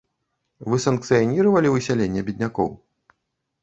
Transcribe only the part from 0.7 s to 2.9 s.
Вы санкцыяніравалі высяленне беднякоў?